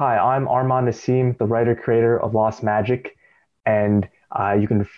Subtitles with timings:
[0.00, 3.18] Hi, I'm Arman Nasim, the writer creator of Lost Magic,
[3.66, 4.88] and uh, you can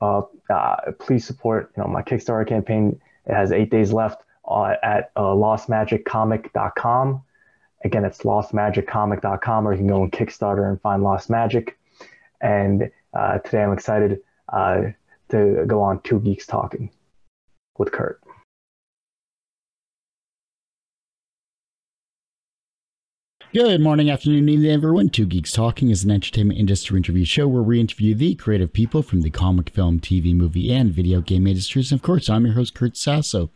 [0.00, 3.00] uh, uh, please support you know my Kickstarter campaign.
[3.26, 7.22] It has eight days left uh, at uh, lostmagiccomic.com.
[7.84, 11.76] Again, it's lostmagiccomic.com, or you can go on Kickstarter and find Lost Magic.
[12.40, 14.20] And uh, today I'm excited
[14.52, 16.88] to go on Two Geeks Talking
[17.78, 18.21] with Kurt.
[23.54, 25.10] Good morning, afternoon, evening, everyone.
[25.10, 29.02] Two Geeks Talking is an entertainment industry interview show where we interview the creative people
[29.02, 31.92] from the comic, film, TV, movie, and video game industries.
[31.92, 33.50] And of course, I'm your host, Kurt Sasso.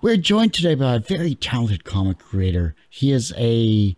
[0.00, 2.76] We're joined today by a very talented comic creator.
[2.88, 3.96] He is a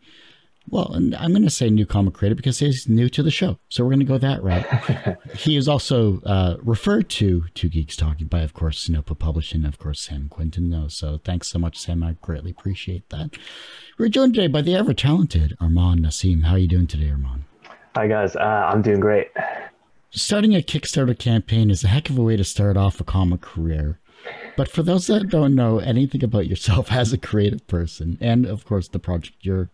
[0.68, 3.58] well, I'm going to say new comic creator because he's new to the show.
[3.68, 5.18] So we're going to go that route.
[5.36, 9.78] he is also uh, referred to Two Geeks Talking by, of course, Sinopa Publishing, of
[9.78, 10.90] course, Sam Quinton.
[10.90, 12.02] So thanks so much, Sam.
[12.02, 13.36] I greatly appreciate that.
[13.98, 16.44] We're joined today by the ever talented Arman Nasim.
[16.44, 17.42] How are you doing today, Arman?
[17.94, 18.34] Hi, guys.
[18.34, 19.28] Uh, I'm doing great.
[20.10, 23.40] Starting a Kickstarter campaign is a heck of a way to start off a comic
[23.40, 24.00] career.
[24.56, 28.64] But for those that don't know anything about yourself as a creative person, and of
[28.64, 29.70] course the project you're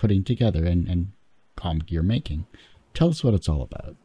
[0.00, 1.12] putting together and, and
[1.56, 2.46] comic you're making.
[2.94, 3.96] Tell us what it's all about.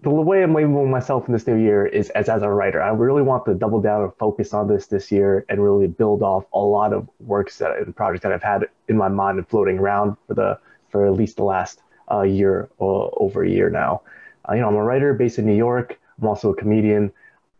[0.00, 2.82] The way I'm labeling myself in this new year is as, as a writer.
[2.82, 6.22] I really want to double down and focus on this this year and really build
[6.22, 9.46] off a lot of works that and projects that I've had in my mind and
[9.46, 13.70] floating around for the for at least the last uh, year or over a year
[13.70, 14.02] now.
[14.48, 16.00] Uh, you know, I'm a writer based in New York.
[16.20, 17.12] I'm also a comedian.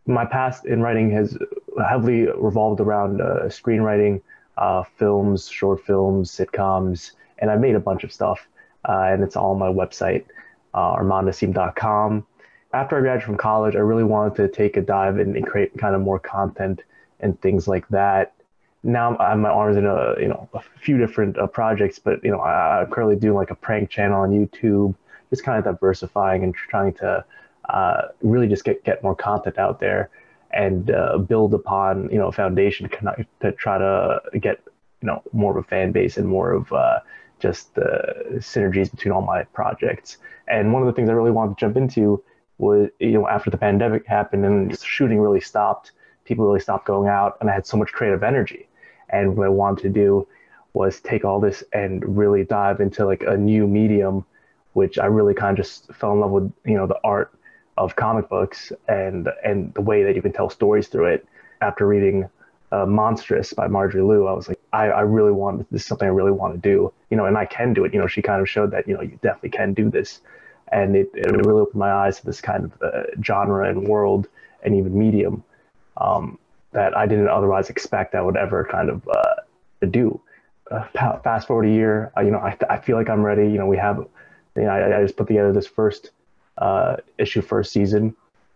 [0.05, 1.37] My past in writing has
[1.87, 4.21] heavily revolved around uh, screenwriting,
[4.57, 8.47] uh, films, short films, sitcoms, and I made a bunch of stuff.
[8.87, 10.25] Uh, and it's all on my website,
[10.73, 10.95] uh.
[12.73, 15.77] After I graduated from college, I really wanted to take a dive and, and create
[15.77, 16.81] kind of more content
[17.19, 18.33] and things like that.
[18.83, 22.31] Now I'm my arms in a you know a few different uh, projects, but you
[22.31, 24.95] know I, am currently doing like a prank channel on YouTube,
[25.29, 27.23] just kind of diversifying and trying to
[27.69, 30.09] uh, really just get get more content out there
[30.53, 34.61] and uh, build upon you know a foundation to, to try to get
[35.01, 36.99] you know more of a fan base and more of uh,
[37.39, 40.17] just the synergies between all my projects.
[40.47, 42.23] And one of the things I really wanted to jump into
[42.57, 45.91] was you know after the pandemic happened and shooting really stopped,
[46.25, 48.67] people really stopped going out, and I had so much creative energy.
[49.09, 50.27] And what I wanted to do
[50.73, 54.25] was take all this and really dive into like a new medium,
[54.73, 57.31] which I really kind of just fell in love with, you know, the art
[57.77, 61.27] of comic books and and the way that you can tell stories through it.
[61.61, 62.29] After reading
[62.71, 66.07] uh, Monstress by Marjorie Liu, I was like, I, I really want this is something
[66.07, 67.93] I really want to do, you know, and I can do it.
[67.93, 70.21] You know, she kind of showed that you know you definitely can do this,
[70.71, 74.27] and it, it really opened my eyes to this kind of uh, genre and world
[74.63, 75.43] and even medium
[75.97, 76.37] um,
[76.71, 80.19] that I didn't otherwise expect I would ever kind of uh, do.
[80.71, 80.83] Uh,
[81.23, 83.43] fast forward a year, you know, I, I feel like I'm ready.
[83.43, 83.97] You know, we have,
[84.55, 86.11] you know, I, I just put together this first
[86.57, 88.15] uh, issue first season,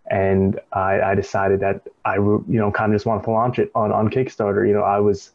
[0.10, 3.72] and I, I, decided that I you know kind of just wanted to launch it
[3.76, 4.68] on on Kickstarter.
[4.68, 5.32] You know, I was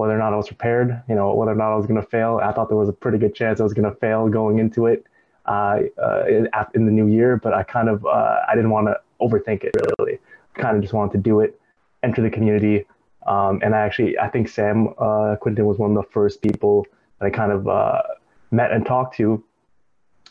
[0.00, 2.06] whether or not I was prepared, you know, whether or not I was going to
[2.06, 2.40] fail.
[2.42, 4.86] I thought there was a pretty good chance I was going to fail going into
[4.86, 5.04] it
[5.44, 8.86] uh, uh, in, in, the new year, but I kind of uh, I didn't want
[8.86, 10.18] to overthink it really.
[10.54, 11.60] Kind of just wanted to do it,
[12.02, 12.86] enter the community,
[13.26, 16.86] um, and I actually I think Sam uh, Quinton was one of the first people
[17.18, 18.02] that I kind of uh,
[18.50, 19.44] met and talked to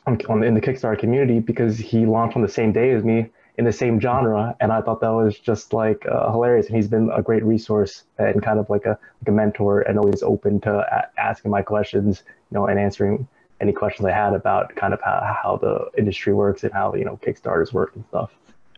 [0.10, 3.30] on, on, in the Kickstarter community because he launched on the same day as me
[3.58, 6.68] in the same genre, and I thought that was just like uh, hilarious.
[6.68, 10.00] And he's been a great resource and kind of like a like a mentor, and
[10.00, 13.28] always open to a- asking my questions, you know, and answering
[13.60, 17.04] any questions I had about kind of how, how the industry works and how you
[17.04, 18.32] know Kickstarters work and stuff.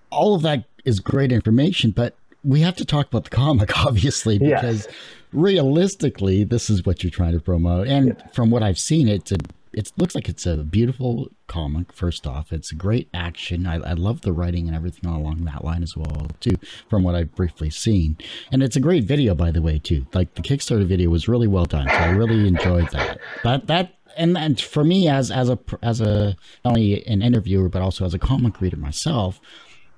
[0.09, 4.39] All of that is great information, but we have to talk about the comic, obviously,
[4.39, 4.87] because
[5.31, 7.87] realistically, this is what you're trying to promote.
[7.87, 8.27] And yeah.
[8.33, 9.37] from what I've seen, it's a
[9.73, 11.93] it looks like it's a beautiful comic.
[11.93, 13.65] First off, it's a great action.
[13.65, 16.55] I, I love the writing and everything along that line as well, too.
[16.89, 18.17] From what I've briefly seen,
[18.51, 20.05] and it's a great video, by the way, too.
[20.13, 23.19] Like the Kickstarter video was really well done, so I really enjoyed that.
[23.43, 26.35] But that and and for me as as a as a
[26.65, 29.39] not only an interviewer but also as a comic reader myself,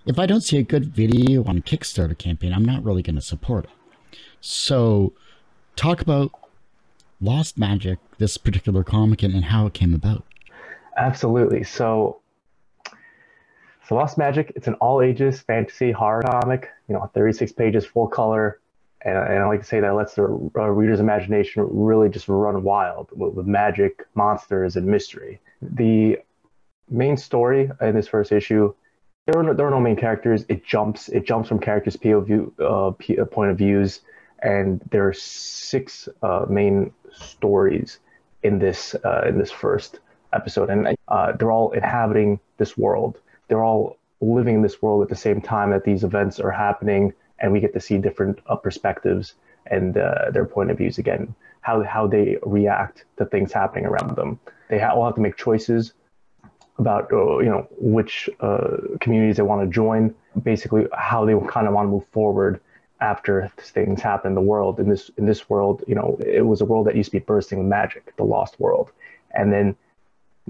[0.05, 3.15] if I don't see a good video on a Kickstarter campaign, I'm not really going
[3.15, 3.71] to support it.
[4.41, 5.13] So,
[5.75, 6.31] talk about
[7.23, 10.23] Lost Magic, this particular comic, and, and how it came about.
[10.97, 11.63] Absolutely.
[11.63, 12.19] So,
[13.87, 18.07] so Lost Magic, it's an all ages fantasy horror comic, you know, 36 pages, full
[18.07, 18.59] color.
[19.01, 22.63] And, and I like to say that lets the uh, reader's imagination really just run
[22.63, 25.39] wild with, with magic, monsters, and mystery.
[25.61, 26.19] The
[26.89, 28.73] main story in this first issue
[29.25, 30.45] there are no, there are no main characters.
[30.49, 32.87] It jumps it jumps from characters' POV uh,
[33.21, 34.01] uh, point of views,
[34.41, 37.99] and there are six uh, main stories
[38.43, 39.99] in this uh, in this first
[40.33, 43.19] episode, and uh, they're all inhabiting this world.
[43.47, 47.13] They're all living in this world at the same time that these events are happening,
[47.39, 49.35] and we get to see different uh, perspectives
[49.67, 54.15] and uh, their point of views again, how how they react to things happening around
[54.15, 54.39] them.
[54.69, 55.93] They all have to make choices
[56.79, 60.13] about uh, you know which uh, communities they want to join,
[60.43, 62.59] basically how they kind of want to move forward
[63.03, 64.79] after things happen in the world.
[64.79, 67.25] In this in this world, you know, it was a world that used to be
[67.25, 68.91] bursting with magic, the lost world,
[69.31, 69.75] and then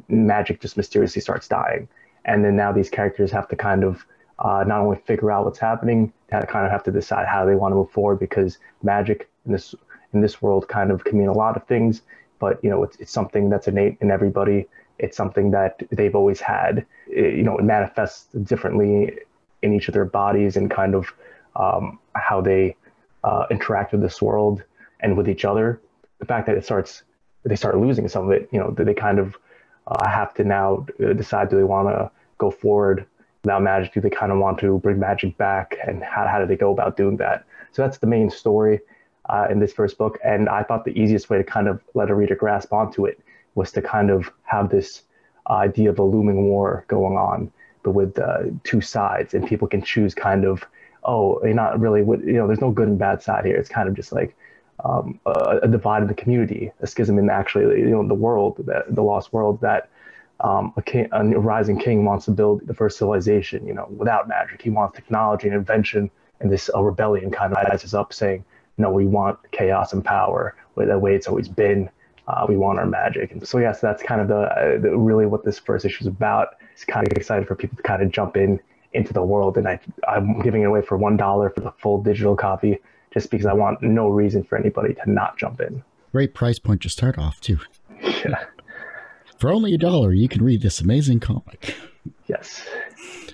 [0.07, 1.87] magic just mysteriously starts dying,
[2.25, 4.05] and then now these characters have to kind of
[4.39, 7.55] uh, not only figure out what's happening, they kind of have to decide how they
[7.55, 9.73] want to move forward because magic in this
[10.13, 12.03] in this world kind of can mean a lot of things,
[12.39, 14.67] but you know it's, it's something that's innate in everybody.
[14.99, 16.85] It's something that they've always had.
[17.07, 19.19] It, you know, it manifests differently
[19.63, 21.11] in each of their bodies and kind of
[21.55, 22.75] um, how they
[23.23, 24.63] uh, interact with this world
[24.99, 25.81] and with each other.
[26.19, 27.03] The fact that it starts,
[27.43, 28.49] they start losing some of it.
[28.51, 29.37] You know, they kind of
[29.87, 30.85] uh, have to now
[31.15, 33.05] decide do they want to go forward
[33.43, 33.93] without magic?
[33.93, 35.77] Do they kind of want to bring magic back?
[35.85, 37.45] And how, how do they go about doing that?
[37.71, 38.79] So that's the main story
[39.29, 40.19] uh, in this first book.
[40.23, 43.19] And I thought the easiest way to kind of let a reader grasp onto it
[43.55, 45.03] was to kind of have this
[45.49, 47.51] idea of a looming war going on,
[47.83, 50.63] but with uh, two sides, and people can choose kind of,
[51.05, 53.55] oh, you're not really, you know, there's no good and bad side here.
[53.55, 54.35] It's kind of just like
[54.83, 58.57] um, a, a, divide in the community, a schism in actually, you know, the world,
[58.57, 59.89] the, the lost world that
[60.41, 64.27] um, a, king, a rising king wants to build the first civilization, you know, without
[64.27, 64.61] magic.
[64.61, 66.09] He wants technology and invention,
[66.41, 68.43] and this uh, rebellion kind of rises up saying,
[68.77, 71.89] no, we want chaos and power, the way it's always been.
[72.27, 73.31] Uh, we want our magic.
[73.33, 76.55] And so, yes, that's kind of the, the, really what this first issue is about.
[76.71, 78.61] It's kind of excited for people to kind of jump in
[78.93, 79.57] into the world.
[79.57, 82.79] And I, I'm giving it away for $1 for the full digital copy
[83.13, 85.83] just because I want no reason for anybody to not jump in.
[86.11, 87.59] Great price point to start off, too.
[88.01, 88.43] Yeah.
[89.37, 91.75] For only a dollar, you can read this amazing comic.
[92.27, 92.65] Yes.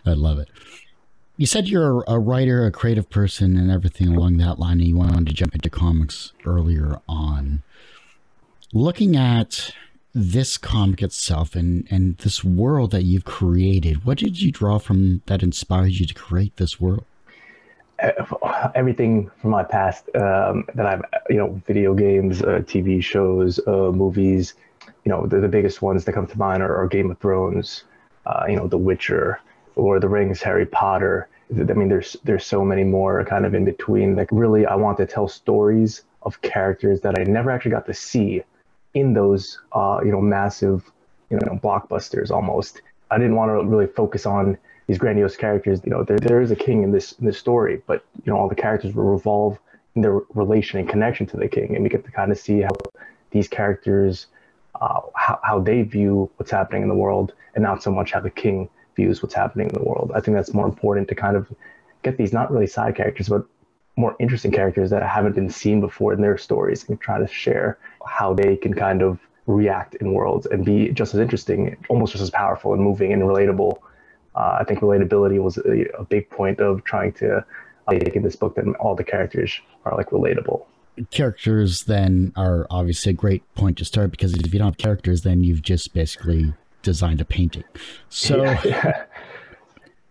[0.05, 0.49] I love it.
[1.37, 4.97] You said you're a writer, a creative person, and everything along that line, and you
[4.97, 7.63] wanted to jump into comics earlier on.
[8.73, 9.73] Looking at
[10.13, 15.21] this comic itself and, and this world that you've created, what did you draw from
[15.27, 17.05] that inspired you to create this world?
[18.75, 23.91] everything from my past um, that I've, you know, video games, uh, TV shows, uh,
[23.91, 24.53] movies,
[25.03, 27.83] you know, the, the biggest ones that come to mind are, are Game of Thrones,
[28.25, 29.39] uh, you know, The Witcher,
[29.75, 31.27] or The Rings, Harry Potter.
[31.51, 34.15] I mean, there's there's so many more kind of in between.
[34.15, 37.93] Like, really, I want to tell stories of characters that I never actually got to
[37.93, 38.43] see
[38.93, 40.91] in those, uh, you know, massive,
[41.29, 42.31] you know, blockbusters.
[42.31, 42.81] Almost,
[43.11, 44.57] I didn't want to really focus on
[44.87, 45.81] these grandiose characters.
[45.83, 48.39] You know, there there is a king in this in this story, but you know,
[48.39, 49.59] all the characters will revolve
[49.95, 52.61] in their relation and connection to the king, and we get to kind of see
[52.61, 52.75] how
[53.31, 54.27] these characters
[54.81, 58.19] uh, how, how they view what's happening in the world and not so much how
[58.19, 60.11] the king views what's happening in the world.
[60.15, 61.47] I think that's more important to kind of
[62.03, 63.45] get these not really side characters, but
[63.99, 67.77] more interesting characters that haven't been seen before in their stories and try to share
[68.07, 72.23] how they can kind of react in worlds and be just as interesting, almost just
[72.23, 73.77] as powerful and moving and relatable.
[74.35, 77.43] Uh, I think relatability was a, a, big point of trying to
[77.87, 80.65] uh, make in this book that all the characters are like relatable
[81.11, 85.21] characters then are obviously a great point to start because if you don't have characters,
[85.21, 87.63] then you've just basically designed a painting.
[88.09, 89.05] So, yeah, yeah.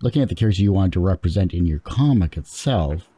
[0.01, 3.09] looking at the characters you want to represent in your comic itself,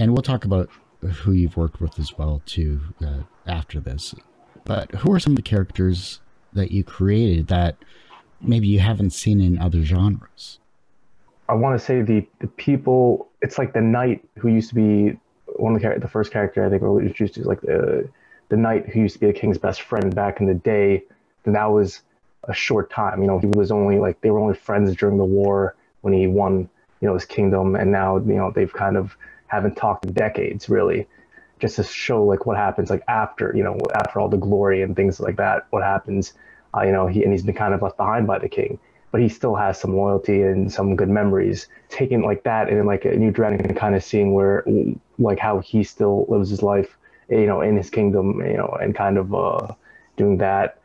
[0.00, 4.14] and we'll talk about who you've worked with as well too uh, after this.
[4.64, 6.20] But who are some of the characters
[6.54, 7.76] that you created that
[8.40, 10.58] maybe you haven't seen in other genres?
[11.48, 13.28] I want to say the the people.
[13.42, 15.18] It's like the knight who used to be
[15.56, 18.08] one of the the first character I think we introduced is like the
[18.48, 21.04] the knight who used to be the king's best friend back in the day.
[21.44, 22.02] And that was
[22.44, 23.20] a short time.
[23.20, 26.26] You know, he was only like they were only friends during the war when he
[26.26, 29.16] won, you know, his kingdom, and now you know they've kind of
[29.50, 31.06] haven't talked in decades really,
[31.58, 34.96] just to show like what happens like after you know after all the glory and
[34.96, 35.66] things like that.
[35.70, 36.34] What happens,
[36.76, 38.78] uh, you know, he and he's been kind of left behind by the king
[39.10, 41.68] but he still has some loyalty and some good memories.
[41.88, 44.64] Taking like that and like a new dragon and kind of seeing where
[45.18, 46.96] like how he still lives his life,
[47.28, 49.74] you know, in his kingdom, you know, and kind of uh,
[50.16, 50.79] doing that.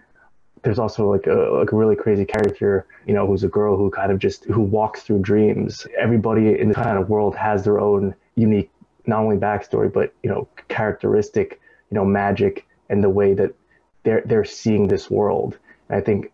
[0.66, 3.92] There's also like a like a really crazy character, you know, who's a girl who
[3.92, 5.86] kind of just who walks through dreams.
[5.96, 8.72] Everybody in the kind of world has their own unique,
[9.06, 13.54] not only backstory but you know characteristic, you know, magic and the way that
[14.02, 15.56] they're they're seeing this world.
[15.88, 16.32] And I think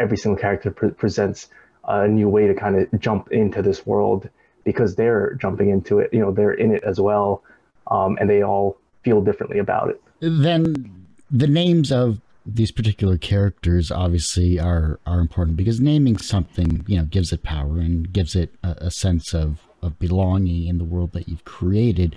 [0.00, 1.50] every single character pre- presents
[1.86, 4.30] a new way to kind of jump into this world
[4.64, 6.08] because they're jumping into it.
[6.10, 7.42] You know, they're in it as well,
[7.88, 10.02] um, and they all feel differently about it.
[10.20, 16.98] Then the names of these particular characters obviously are are important because naming something you
[16.98, 20.84] know gives it power and gives it a, a sense of of belonging in the
[20.84, 22.16] world that you've created.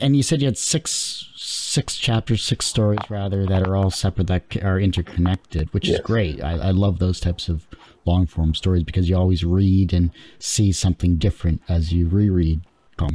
[0.00, 4.28] And you said you had six six chapters, six stories rather, that are all separate
[4.28, 5.98] that are interconnected, which yes.
[5.98, 6.42] is great.
[6.42, 7.66] I, I love those types of
[8.04, 12.60] long form stories because you always read and see something different as you reread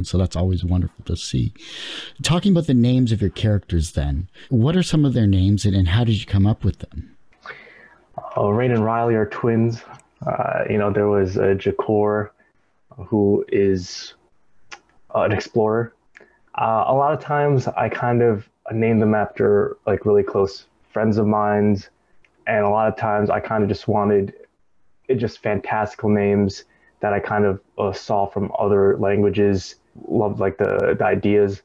[0.04, 1.52] So that's always wonderful to see.
[2.22, 5.74] Talking about the names of your characters, then, what are some of their names and,
[5.74, 7.16] and how did you come up with them?
[8.36, 9.82] Uh, Rain and Riley are twins.
[10.26, 12.30] Uh, you know, there was uh, Jakor,
[12.96, 14.14] who is
[15.14, 15.92] uh, an explorer.
[16.54, 21.18] Uh, a lot of times I kind of name them after like really close friends
[21.18, 21.82] of mine.
[22.46, 24.34] And a lot of times I kind of just wanted
[25.08, 26.64] it just fantastical names
[27.04, 29.74] that I kind of uh, saw from other languages.
[30.08, 31.60] Loved like the, the ideas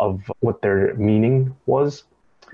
[0.00, 2.02] of what their meaning was.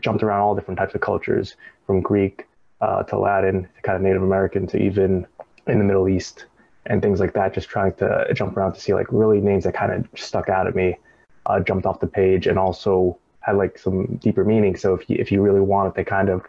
[0.02, 1.56] Jumped around all different types of cultures,
[1.86, 2.46] from Greek
[2.82, 5.26] uh, to Latin to kind of Native American to even
[5.66, 6.44] in the Middle East
[6.84, 7.54] and things like that.
[7.54, 10.66] Just trying to jump around to see like really names that kind of stuck out
[10.66, 10.98] at me,
[11.46, 14.76] uh, jumped off the page, and also had like some deeper meaning.
[14.76, 16.42] So if you if you really wanted to kind of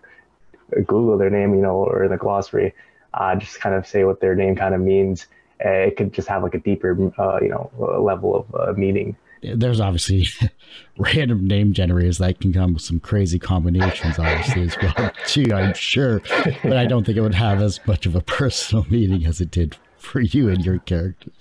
[0.75, 2.75] Google their name, you know, or in the glossary,
[3.13, 5.25] uh, just kind of say what their name kind of means.
[5.63, 9.15] Uh, it could just have like a deeper, uh, you know, level of uh, meaning.
[9.41, 10.27] There's obviously
[10.97, 15.11] random name generators that can come with some crazy combinations, obviously as well.
[15.27, 16.21] too, I'm sure,
[16.63, 19.51] but I don't think it would have as much of a personal meaning as it
[19.51, 21.31] did for you and your character.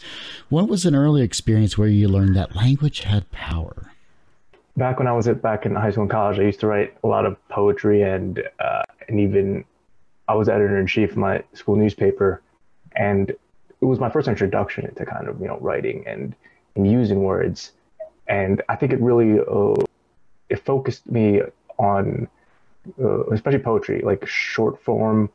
[0.48, 3.92] What was an early experience where you learned that language had power?
[4.76, 6.96] Back when I was at back in high school and college, I used to write
[7.02, 9.64] a lot of poetry and uh, and even
[10.28, 12.42] I was editor in chief of my school newspaper,
[12.94, 13.32] and
[13.80, 16.34] it was my first introduction into kind of you know writing and
[16.74, 17.72] and using words,
[18.26, 19.82] and I think it really uh,
[20.48, 21.42] it focused me
[21.78, 22.28] on
[23.00, 25.30] uh, especially poetry, like short form,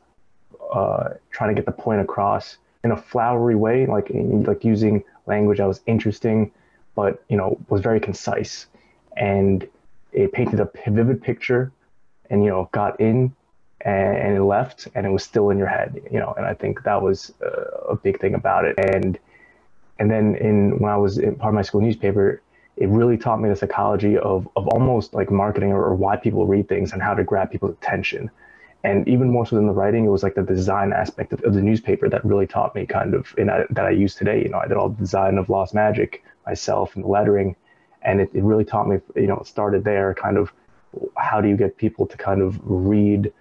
[0.72, 5.58] uh, trying to get the point across in a flowery way, like like using language
[5.58, 6.50] that was interesting,
[6.94, 8.66] but you know was very concise,
[9.16, 9.66] and
[10.12, 11.72] it painted a vivid picture,
[12.30, 13.34] and you know got in,
[13.84, 16.54] and, and it left, and it was still in your head, you know, and I
[16.54, 19.18] think that was uh, a big thing about it, and
[19.98, 22.42] and then in when I was in part of my school newspaper,
[22.76, 26.46] it really taught me the psychology of of almost like marketing or, or why people
[26.46, 28.30] read things and how to grab people's attention
[28.84, 31.54] and even more so than the writing, it was like the design aspect of, of
[31.54, 34.42] the newspaper that really taught me kind of in a, that I use today.
[34.42, 37.56] You know, I did all the design of Lost Magic myself and the lettering,
[38.02, 38.98] and it, it really taught me.
[39.16, 40.52] You know, it started there, kind of
[41.16, 43.32] how do you get people to kind of read,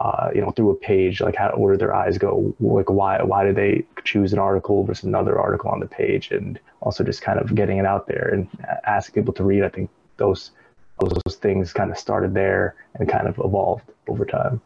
[0.00, 3.44] uh, you know, through a page, like how where their eyes go, like why why
[3.44, 7.38] do they choose an article versus another article on the page, and also just kind
[7.38, 8.48] of getting it out there and
[8.86, 9.64] asking people to read.
[9.64, 10.52] I think those
[11.00, 14.60] those things kind of started there and kind of evolved over time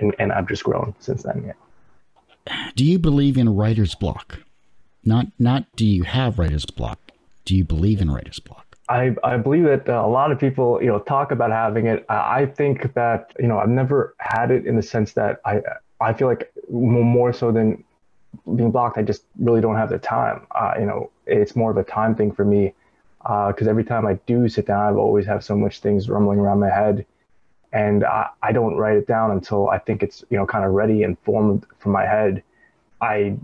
[0.00, 1.44] and, and I've just grown since then.
[1.46, 2.70] Yeah.
[2.74, 4.40] Do you believe in writer's block?
[5.04, 6.98] Not not do you have writer's block?
[7.44, 8.67] Do you believe in writer's block?
[8.88, 12.04] I, I believe that uh, a lot of people, you know, talk about having it.
[12.08, 15.60] I, I think that, you know, I've never had it in the sense that I,
[16.00, 17.84] I feel like more so than
[18.56, 20.46] being blocked, I just really don't have the time.
[20.52, 22.74] Uh, you know, it's more of a time thing for me
[23.22, 26.38] because uh, every time I do sit down, I've always have so much things rumbling
[26.38, 27.04] around my head
[27.72, 30.72] and I, I don't write it down until I think it's you know kind of
[30.72, 32.42] ready and formed from my head.
[33.00, 33.36] I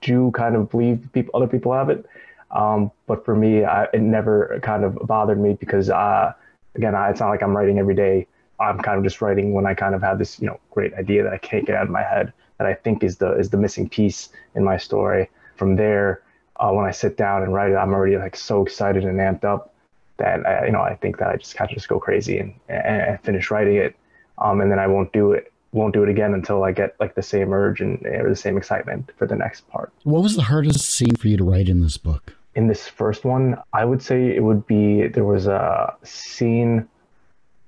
[0.00, 2.06] do kind of believe people, other people have it,
[2.50, 6.32] um, but for me, I, it never kind of bothered me because uh,
[6.74, 8.26] again, I, it's not like I'm writing every day.
[8.58, 11.22] I'm kind of just writing when I kind of have this you know great idea
[11.22, 13.56] that I can't get out of my head that I think is the is the
[13.56, 15.30] missing piece in my story.
[15.56, 16.22] From there,
[16.56, 19.44] uh, when I sit down and write it, I'm already like so excited and amped
[19.44, 19.74] up
[20.18, 22.54] that I, you know I think that I just kind of just go crazy and,
[22.68, 23.96] and finish writing it,
[24.38, 27.14] um, and then I won't do it won't do it again until I get like
[27.14, 29.92] the same urge and or the same excitement for the next part.
[30.02, 32.34] What was the hardest scene for you to write in this book?
[32.54, 36.88] In this first one, I would say it would be there was a scene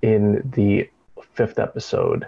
[0.02, 0.90] in the
[1.34, 2.26] fifth episode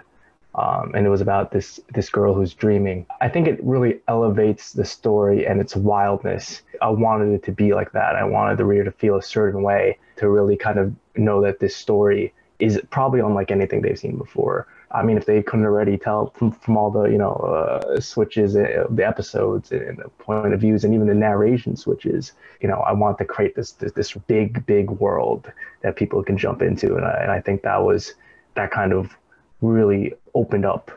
[0.57, 3.05] um, and it was about this this girl who's dreaming.
[3.19, 6.61] I think it really elevates the story and its wildness.
[6.81, 8.15] I wanted it to be like that.
[8.15, 11.59] I wanted the reader to feel a certain way to really kind of know that
[11.59, 14.65] this story is probably unlike anything they've seen before.
[14.95, 18.55] I mean, if they couldn't already tell from, from all the you know uh, switches,
[18.55, 22.79] uh, the episodes, and the point of views, and even the narration switches, you know,
[22.79, 26.95] I want to create this this, this big big world that people can jump into,
[26.95, 28.13] and I, and I think that was
[28.55, 29.15] that kind of
[29.61, 30.91] really opened up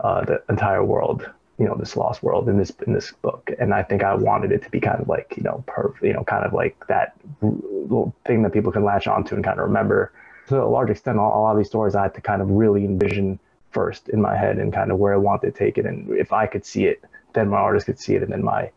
[0.00, 1.28] uh, the entire world
[1.58, 3.50] you know this lost world in this in this book.
[3.58, 6.12] And i think i wanted it to be kind of like you know perfect you
[6.12, 9.66] know kind of like that little thing that people can latch onto and kind of
[9.66, 10.12] remember
[10.48, 12.84] to a large extent a lot of these stories i had to kind of really
[12.84, 13.38] envision
[13.70, 15.86] first in my head and kind of where I want to take it.
[15.86, 17.02] And if I could see it,
[17.34, 18.70] then my artist could see it, and then my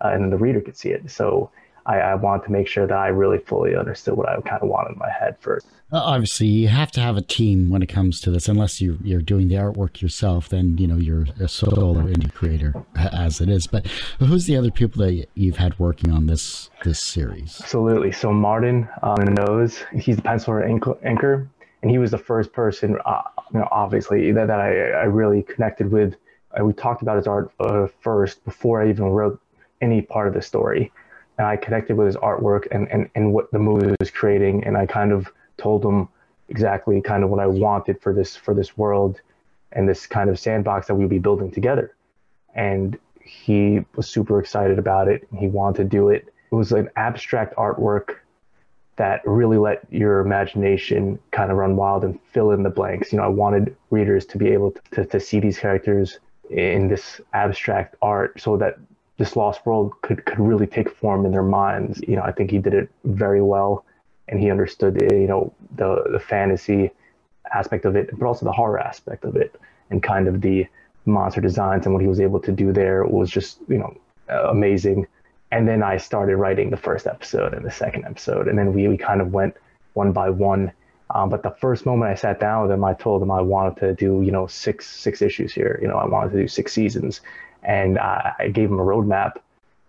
[0.00, 1.10] uh, and then the reader could see it.
[1.10, 1.50] So
[1.86, 4.68] I, I wanted to make sure that I really fully understood what I kind of
[4.68, 5.66] wanted in my head first.
[5.92, 8.48] Uh, obviously, you have to have a team when it comes to this.
[8.48, 12.74] Unless you, you're doing the artwork yourself, then you know you're a solo indie creator
[12.96, 13.68] as it is.
[13.68, 13.86] But
[14.18, 17.60] who's the other people that you've had working on this this series?
[17.60, 18.10] Absolutely.
[18.10, 20.68] So Martin um, knows he's the penciler
[21.04, 21.48] inker,
[21.82, 25.44] and he was the first person, uh, you know, obviously that, that I, I really
[25.44, 26.16] connected with.
[26.58, 29.40] Uh, we talked about his art uh, first before I even wrote
[29.80, 30.90] any part of the story
[31.38, 34.64] and I connected with his artwork and, and, and what the movie was creating.
[34.64, 36.08] And I kind of told him
[36.48, 39.20] exactly kind of what I wanted for this for this world
[39.72, 41.94] and this kind of sandbox that we would be building together.
[42.54, 45.26] And he was super excited about it.
[45.36, 46.32] He wanted to do it.
[46.50, 48.16] It was an abstract artwork
[48.96, 53.12] that really let your imagination kind of run wild and fill in the blanks.
[53.12, 56.88] You know, I wanted readers to be able to, to, to see these characters in
[56.88, 58.78] this abstract art so that
[59.18, 62.00] this lost world could could really take form in their minds.
[62.06, 63.84] You know, I think he did it very well,
[64.28, 66.90] and he understood you know the the fantasy
[67.54, 69.58] aspect of it, but also the horror aspect of it,
[69.90, 70.66] and kind of the
[71.06, 73.96] monster designs and what he was able to do there was just you know
[74.28, 75.06] amazing.
[75.52, 78.88] And then I started writing the first episode and the second episode, and then we
[78.88, 79.54] we kind of went
[79.94, 80.72] one by one.
[81.10, 83.78] Um, but the first moment I sat down with him, I told him I wanted
[83.78, 85.78] to do, you know, six six issues here.
[85.80, 87.20] You know, I wanted to do six seasons,
[87.62, 89.34] and I, I gave him a roadmap,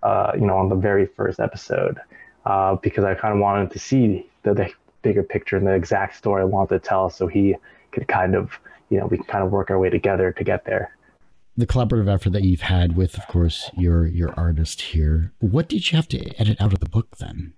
[0.03, 1.99] uh, you know, on the very first episode,
[2.45, 4.69] uh, because I kind of wanted to see the, the,
[5.03, 7.55] bigger picture and the exact story I wanted to tell, so he
[7.91, 8.51] could kind of,
[8.89, 10.91] you know, we could kind of work our way together to get there.
[11.55, 15.31] The collaborative effort that you've had with, of course, your your artist here.
[15.39, 17.53] What did you have to edit out of the book then?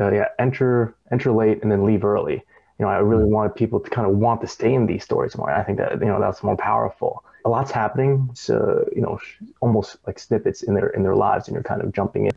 [0.00, 2.42] Uh, yeah, enter enter late and then leave early.
[2.78, 5.36] You know, I really wanted people to kind of want to stay in these stories
[5.36, 5.50] more.
[5.50, 8.30] I think that you know that's more powerful a lot's happening.
[8.34, 9.18] So you know,
[9.60, 12.32] almost like snippets in their in their lives, and you're kind of jumping in,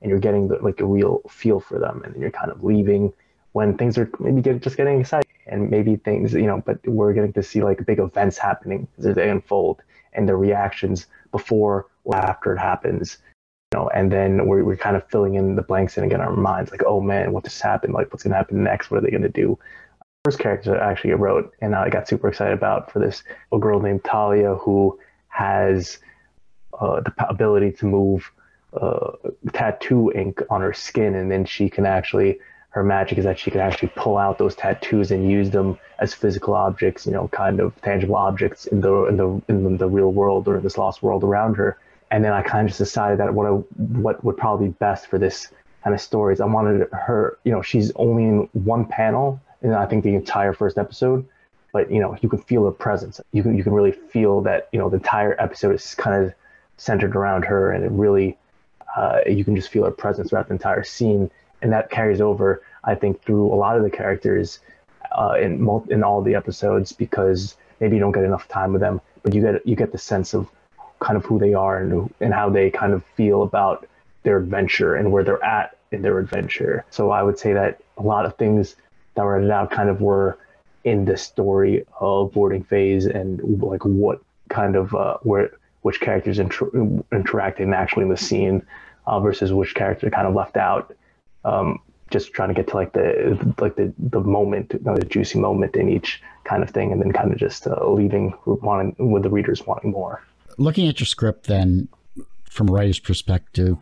[0.00, 2.62] and you're getting the, like a real feel for them, and then you're kind of
[2.64, 3.12] leaving
[3.52, 7.12] when things are maybe get, just getting exciting, and maybe things you know, but we're
[7.12, 12.16] getting to see like big events happening as they unfold, and the reactions before or
[12.16, 13.18] after it happens.
[13.72, 16.36] You know, and then we're, we're kind of filling in the blanks in again our
[16.36, 17.94] minds, like, oh man, what just happened?
[17.94, 18.90] Like, what's gonna happen next?
[18.90, 19.58] What are they gonna do?
[20.26, 23.78] First character I actually wrote and I got super excited about for this a girl
[23.78, 26.00] named Talia who has
[26.80, 28.32] uh, the ability to move
[28.72, 29.12] uh,
[29.52, 33.52] tattoo ink on her skin and then she can actually her magic is that she
[33.52, 37.60] can actually pull out those tattoos and use them as physical objects you know kind
[37.60, 41.04] of tangible objects in the in the in the real world or in this lost
[41.04, 41.78] world around her.
[42.10, 45.06] And then I kind of just decided that what I, what would probably be best
[45.06, 45.52] for this
[45.84, 49.40] kind of stories I wanted her you know she's only in one panel
[49.74, 51.26] I think the entire first episode.
[51.72, 53.20] But you know, you can feel her presence.
[53.32, 56.34] You can you can really feel that you know the entire episode is kind of
[56.76, 58.38] centered around her, and it really
[58.96, 61.30] uh, you can just feel her presence throughout the entire scene,
[61.62, 64.60] and that carries over I think through a lot of the characters
[65.12, 68.80] uh, in mul- in all the episodes because maybe you don't get enough time with
[68.80, 70.48] them, but you get you get the sense of
[71.00, 73.86] kind of who they are and and how they kind of feel about
[74.22, 76.84] their adventure and where they're at in their adventure.
[76.90, 78.76] So I would say that a lot of things
[79.16, 80.38] that were out kind of were
[80.84, 85.50] in the story of boarding phase and like what kind of uh, where
[85.82, 86.70] which characters inter-
[87.12, 88.64] interacting actually in the scene
[89.06, 90.94] uh, versus which character kind of left out.
[91.44, 95.04] Um, just trying to get to like the like the the moment, you know, the
[95.04, 98.94] juicy moment in each kind of thing, and then kind of just uh, leaving wanting
[98.98, 100.22] with the readers wanting more.
[100.56, 101.88] Looking at your script, then
[102.48, 103.76] from a writer's perspective,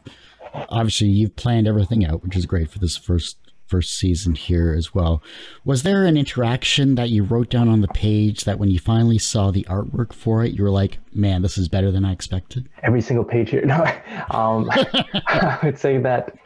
[0.71, 3.37] obviously you've planned everything out, which is great for this first
[3.75, 5.21] first season here as well.
[5.65, 9.19] Was there an interaction that you wrote down on the page that when you finally
[9.19, 12.69] saw the artwork for it, you were like, man, this is better than I expected?
[12.85, 13.65] Every single page here.
[13.75, 13.83] No,
[14.31, 14.71] um,
[15.27, 16.39] I would say that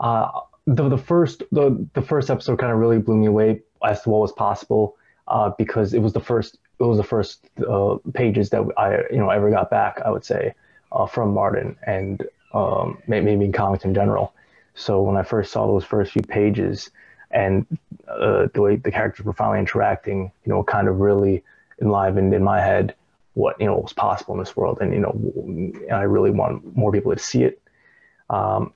[0.00, 0.28] uh,
[0.66, 4.10] the, the first the, the first episode kind of really blew me away as to
[4.10, 4.96] what was possible
[5.28, 9.18] uh, because it was the first it was the first uh, pages that I you
[9.18, 10.52] know ever got back I would say
[10.90, 14.34] uh, from Martin and um, maybe in comics in general.
[14.74, 16.90] So when I first saw those first few pages
[17.30, 17.66] and
[18.08, 21.42] uh, the way the characters were finally interacting, you know, kind of really
[21.80, 22.94] enlivened in my head
[23.34, 26.92] what you know was possible in this world, and you know, I really want more
[26.92, 27.62] people to see it.
[28.28, 28.72] Um,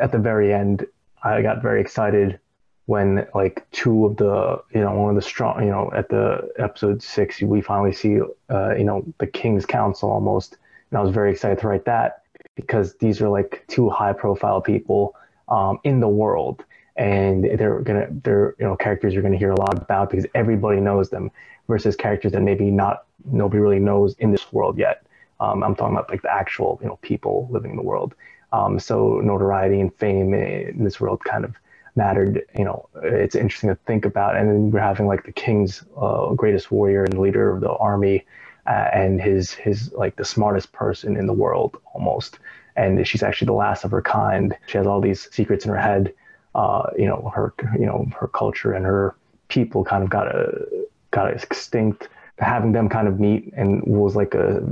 [0.00, 0.86] at the very end,
[1.22, 2.38] I got very excited
[2.86, 6.50] when like two of the you know one of the strong you know at the
[6.58, 8.18] episode six we finally see
[8.50, 10.56] uh, you know the King's Council almost,
[10.90, 12.24] and I was very excited to write that
[12.56, 15.14] because these are like two high profile people
[15.50, 16.64] um, in the world.
[16.96, 20.80] and they're gonna they're you know characters you're gonna hear a lot about because everybody
[20.80, 21.30] knows them
[21.68, 25.04] versus characters that maybe not nobody really knows in this world yet.
[25.40, 28.14] Um, I'm talking about like the actual you know people living in the world.
[28.52, 31.54] Um, so notoriety and fame in this world kind of
[31.96, 32.42] mattered.
[32.58, 34.36] You know, it's interesting to think about.
[34.36, 38.26] And then we're having like the king's uh, greatest warrior and leader of the army,
[38.66, 42.38] uh, and his his like the smartest person in the world almost.
[42.80, 44.56] And she's actually the last of her kind.
[44.66, 46.14] She has all these secrets in her head.
[46.54, 49.14] Uh, you know, her you know her culture and her
[49.48, 50.66] people kind of got a
[51.10, 52.08] got extinct.
[52.38, 54.62] Having them kind of meet and was like a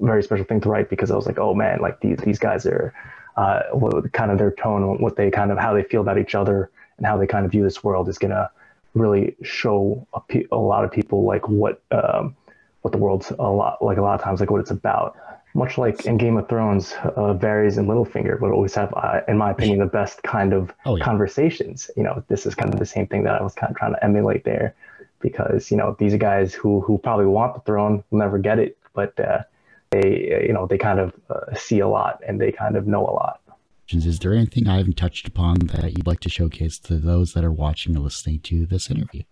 [0.00, 2.64] very special thing to write because I was like, oh man, like these these guys
[2.66, 2.94] are
[3.36, 6.36] uh, what kind of their tone, what they kind of how they feel about each
[6.36, 8.48] other, and how they kind of view this world is gonna
[8.94, 12.36] really show a, pe- a lot of people like what um,
[12.82, 15.16] what the world's a lot like a lot of times like what it's about.
[15.56, 19.38] Much like in Game of Thrones, uh, Varys and Littlefinger would always have, uh, in
[19.38, 21.04] my opinion, the best kind of oh, yeah.
[21.04, 21.90] conversations.
[21.96, 23.94] You know, this is kind of the same thing that I was kind of trying
[23.94, 24.74] to emulate there,
[25.20, 28.58] because you know these are guys who who probably want the throne will never get
[28.58, 29.42] it, but uh,
[29.90, 33.02] they you know they kind of uh, see a lot and they kind of know
[33.06, 33.40] a lot.
[33.88, 37.44] Is there anything I haven't touched upon that you'd like to showcase to those that
[37.44, 39.22] are watching or listening to this interview?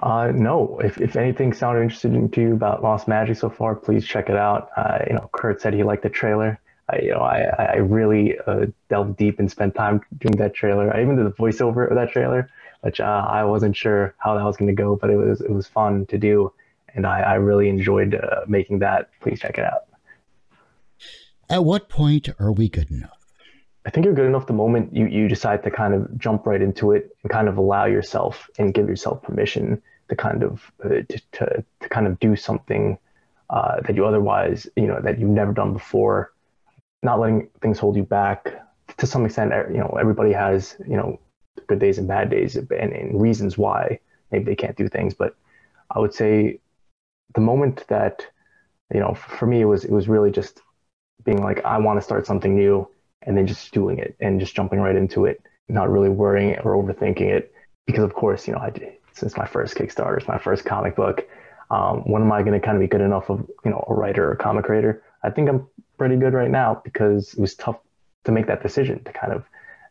[0.00, 4.06] Uh, no, if, if anything sounded interesting to you about Lost Magic so far, please
[4.06, 4.70] check it out.
[4.76, 6.60] Uh, you know, Kurt said he liked the trailer.
[6.88, 10.94] I, you know, I, I really uh, delved deep and spent time doing that trailer.
[10.94, 12.48] I even did the voiceover of that trailer,
[12.82, 15.50] which uh, I wasn't sure how that was going to go, but it was it
[15.50, 16.52] was fun to do
[16.94, 19.10] and I, I really enjoyed uh, making that.
[19.20, 19.84] Please check it out.
[21.48, 23.17] At what point are we good enough?
[23.88, 26.60] I think you're good enough the moment you, you decide to kind of jump right
[26.60, 30.88] into it and kind of allow yourself and give yourself permission to kind of uh,
[31.08, 32.98] to, to, to, kind of do something
[33.48, 36.34] uh, that you otherwise you know that you've never done before.
[37.02, 38.62] Not letting things hold you back.
[38.98, 41.18] To some extent you know everybody has you know
[41.66, 45.14] good days and bad days and, and reasons why maybe they can't do things.
[45.14, 45.34] But
[45.90, 46.60] i would say
[47.34, 48.26] the moment that
[48.92, 50.60] you know for me it was it was really just
[51.24, 52.86] being like i want to start something new
[53.22, 56.82] and then just doing it and just jumping right into it not really worrying or
[56.82, 57.52] overthinking it.
[57.86, 60.94] Because of course you know i did since my first kickstarter it's my first comic
[60.94, 61.26] book
[61.70, 63.94] um, when am i going to kind of be good enough of you know a
[63.94, 65.02] writer or a comic creator?
[65.22, 67.78] I think i'm pretty good right now because it was tough
[68.24, 69.44] to make that decision to kind of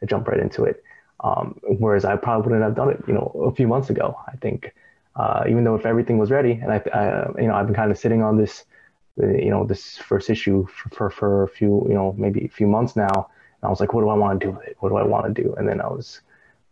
[0.06, 0.84] jump right into it.
[1.24, 4.36] Um, whereas i probably wouldn't have done it you know a few months ago i
[4.38, 4.74] think.
[5.16, 7.90] Uh, even though if everything was ready, and I, I, you know, I've been kind
[7.90, 8.66] of sitting on this,
[9.18, 12.68] you know, this first issue for, for, for a few, you know, maybe a few
[12.68, 13.30] months now.
[13.62, 14.78] And I was like, what do I want to do with it?
[14.80, 15.54] What do I want to do?
[15.56, 16.22] And then I was,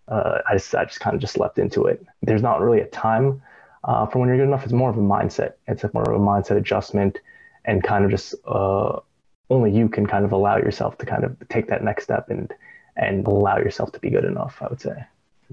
[0.08, 2.06] uh, I just, I just kind of just leapt into it.
[2.22, 3.42] There's not really a time
[3.86, 4.64] uh, for when you're good enough.
[4.64, 5.54] It's more of a mindset.
[5.68, 7.20] It's more of a mindset adjustment,
[7.66, 9.00] and kind of just uh,
[9.50, 12.54] only you can kind of allow yourself to kind of take that next step and
[12.98, 14.58] and allow yourself to be good enough.
[14.62, 15.06] I would say.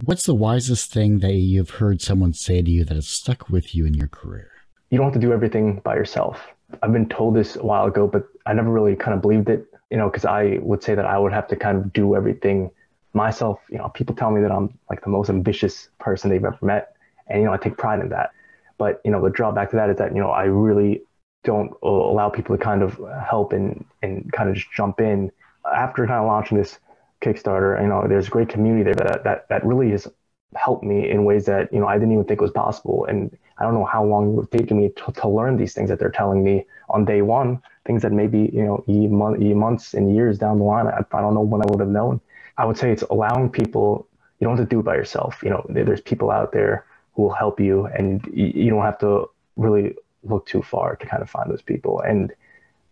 [0.04, 3.74] What's the wisest thing that you've heard someone say to you that has stuck with
[3.74, 4.50] you in your career?
[4.88, 6.40] You don't have to do everything by yourself.
[6.82, 9.66] I've been told this a while ago, but I never really kind of believed it,
[9.90, 12.70] you know, because I would say that I would have to kind of do everything
[13.12, 13.60] myself.
[13.70, 16.96] You know, people tell me that I'm like the most ambitious person they've ever met.
[17.28, 18.32] And, you know, I take pride in that.
[18.78, 21.02] But, you know, the drawback to that is that, you know, I really
[21.44, 25.30] don't allow people to kind of help and, and kind of just jump in.
[25.72, 26.78] After kind of launching this
[27.22, 27.80] Kickstarter.
[27.80, 30.06] You know, there's a great community there that that that really has
[30.54, 33.06] helped me in ways that you know I didn't even think was possible.
[33.06, 35.88] And I don't know how long it would take me to, to learn these things
[35.90, 37.62] that they're telling me on day one.
[37.84, 39.08] Things that maybe you know e
[39.54, 42.20] months and years down the line, I, I don't know when I would have known.
[42.58, 44.06] I would say it's allowing people.
[44.38, 45.42] You don't have to do it by yourself.
[45.42, 46.84] You know, there's people out there
[47.14, 51.22] who will help you, and you don't have to really look too far to kind
[51.22, 52.00] of find those people.
[52.00, 52.32] And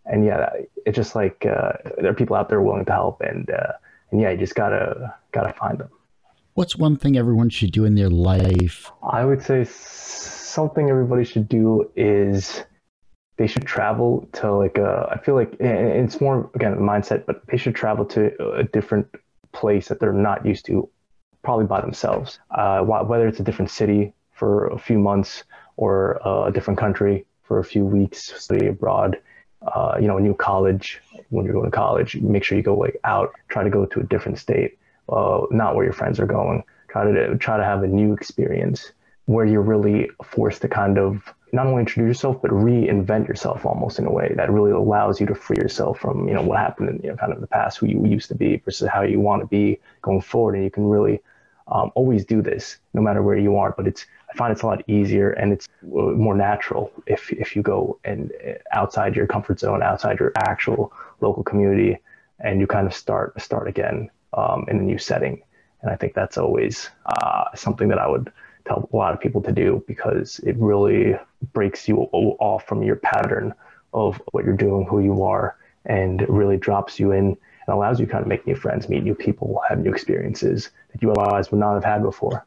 [0.05, 0.49] and yeah,
[0.85, 3.73] it's just like uh, there are people out there willing to help, and uh,
[4.11, 5.89] and yeah, you just gotta gotta find them.
[6.53, 8.91] What's one thing everyone should do in their life?
[9.03, 9.63] I would say
[10.51, 12.63] something everybody should do is
[13.37, 15.07] they should travel to like a.
[15.11, 18.21] I feel like it's more again mindset, but they should travel to
[18.55, 19.07] a different
[19.51, 20.89] place that they're not used to,
[21.43, 22.39] probably by themselves.
[22.51, 25.43] Uh, whether it's a different city for a few months
[25.77, 29.17] or a different country for a few weeks, study abroad
[29.61, 32.75] uh, you know, a new college, when you're going to college, make sure you go
[32.75, 34.77] like out, try to go to a different state,
[35.09, 36.63] uh, not where your friends are going.
[36.89, 38.91] Try to try to have a new experience
[39.31, 41.21] where you're really forced to kind of
[41.53, 45.25] not only introduce yourself but reinvent yourself almost in a way that really allows you
[45.25, 47.77] to free yourself from you know what happened in you know kind of the past
[47.77, 50.71] who you used to be versus how you want to be going forward and you
[50.71, 51.19] can really
[51.67, 54.65] um, always do this no matter where you are but it's I find it's a
[54.65, 59.59] lot easier and it's more natural if if you go and uh, outside your comfort
[59.59, 61.97] zone, outside your actual local community,
[62.39, 65.41] and you kind of start start again um, in a new setting.
[65.81, 68.31] And I think that's always uh, something that I would
[68.65, 71.15] tell a lot of people to do because it really
[71.53, 73.53] breaks you off from your pattern
[73.93, 78.05] of what you're doing, who you are, and really drops you in and allows you
[78.05, 81.51] to kind of make new friends, meet new people, have new experiences that you otherwise
[81.51, 82.45] would not have had before.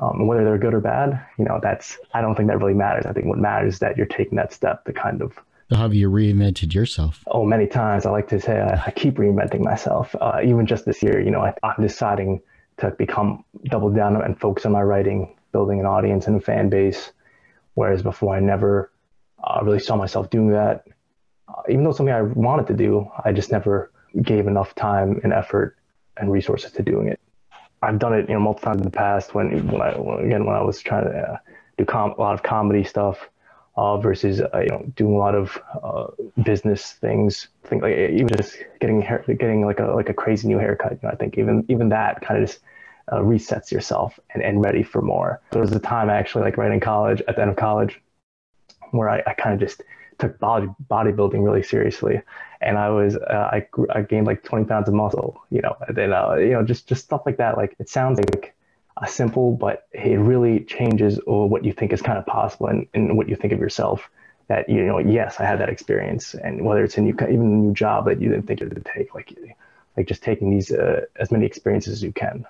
[0.00, 3.04] Um, whether they're good or bad, you know, that's I don't think that really matters.
[3.04, 5.38] I think what matters is that you're taking that step to kind of.
[5.68, 7.22] So have you reinvented yourself?
[7.26, 8.06] Oh, many times.
[8.06, 10.14] I like to say I, I keep reinventing myself.
[10.18, 12.40] Uh, even just this year, you know, I, I'm deciding
[12.78, 16.68] to become double down and focus on my writing, building an audience and a fan
[16.68, 17.12] base.
[17.74, 18.90] Whereas before, I never
[19.42, 20.86] uh, really saw myself doing that.
[21.48, 25.32] Uh, even though something I wanted to do, I just never gave enough time and
[25.32, 25.76] effort
[26.16, 27.20] and resources to doing it.
[27.82, 29.90] I've done it, you know, multiple times in the past when, when I,
[30.24, 31.36] again, when I was trying to uh,
[31.78, 33.28] do com- a lot of comedy stuff
[33.76, 36.06] uh, versus, uh, you know, doing a lot of uh,
[36.42, 37.48] business things.
[37.64, 40.92] Think like even just getting hair, getting like a, like a crazy new haircut.
[40.92, 42.60] You know, I think even, even that kind of just
[43.10, 45.40] uh, resets yourself and, and ready for more.
[45.50, 48.00] There was a time actually like right in college, at the end of college,
[48.90, 49.82] where I, I kind of just
[50.18, 52.20] took body bodybuilding really seriously,
[52.60, 55.96] and I was uh, I I gained like 20 pounds of muscle, you know, and
[55.96, 57.56] then uh, you know just just stuff like that.
[57.56, 58.54] Like it sounds like
[59.02, 63.16] a simple, but it really changes what you think is kind of possible and, and
[63.16, 64.08] what you think of yourself.
[64.48, 67.56] That you know, yes, I had that experience, and whether it's a new even a
[67.64, 69.32] new job that you didn't think you would take, like
[69.96, 72.44] like just taking these uh, as many experiences as you can.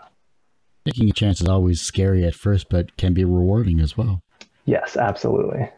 [0.84, 4.20] Taking a chance is always scary at first, but can be rewarding as well.
[4.64, 5.70] Yes, absolutely.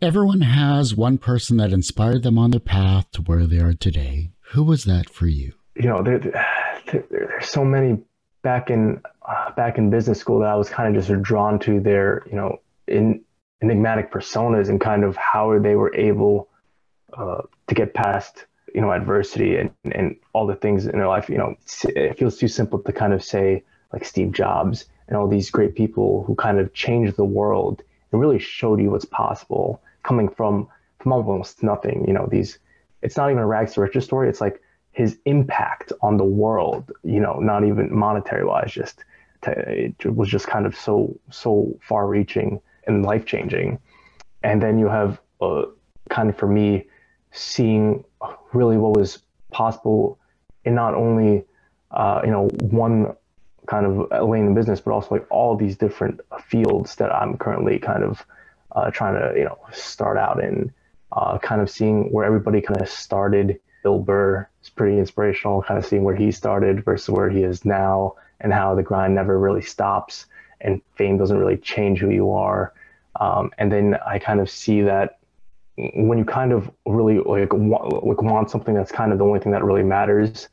[0.00, 4.30] Everyone has one person that inspired them on their path to where they are today.
[4.52, 5.52] Who was that for you?
[5.76, 7.98] You know, there, there, there's so many
[8.42, 11.80] back in uh, back in business school that I was kind of just drawn to
[11.80, 13.22] their, you know, in
[13.62, 16.48] enigmatic personas and kind of how they were able
[17.16, 21.28] uh, to get past, you know, adversity and, and all the things in their life.
[21.28, 23.62] You know, it feels too simple to kind of say
[23.94, 28.20] like Steve Jobs and all these great people who kind of changed the world and
[28.20, 32.04] really showed you what's possible coming from from almost nothing.
[32.06, 32.58] You know, these
[33.02, 34.28] it's not even a rags to riches story.
[34.28, 34.60] It's like
[34.92, 36.90] his impact on the world.
[37.04, 39.04] You know, not even monetary wise, just
[39.42, 43.78] to, it was just kind of so so far reaching and life changing.
[44.42, 45.66] And then you have uh,
[46.10, 46.86] kind of for me
[47.32, 48.04] seeing
[48.52, 50.18] really what was possible
[50.64, 51.44] in not only
[51.90, 53.14] uh, you know one
[53.66, 57.78] kind of lane in business, but also like all these different fields that I'm currently
[57.78, 58.24] kind of
[58.72, 60.72] uh, trying to you know start out in,
[61.12, 63.60] uh, kind of seeing where everybody kind of started.
[63.82, 67.64] Bill Burr is pretty inspirational, kind of seeing where he started versus where he is
[67.64, 70.26] now, and how the grind never really stops,
[70.60, 72.72] and fame doesn't really change who you are.
[73.20, 75.18] Um, and then I kind of see that
[75.76, 79.40] when you kind of really like want, like want something that's kind of the only
[79.40, 80.48] thing that really matters